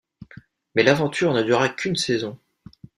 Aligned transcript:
Mais 0.73 0.81
l’aventure 0.81 1.31
ne 1.31 1.43
dura 1.43 1.69
qu’une 1.69 1.95
saison. 1.95 2.39